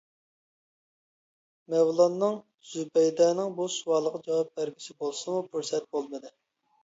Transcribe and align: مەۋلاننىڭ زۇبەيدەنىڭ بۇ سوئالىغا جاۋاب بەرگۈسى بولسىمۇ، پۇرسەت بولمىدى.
مەۋلاننىڭ 1.73 2.39
زۇبەيدەنىڭ 2.71 3.53
بۇ 3.59 3.69
سوئالىغا 3.75 4.21
جاۋاب 4.29 4.49
بەرگۈسى 4.61 4.97
بولسىمۇ، 5.05 5.45
پۇرسەت 5.53 5.89
بولمىدى. 5.97 6.35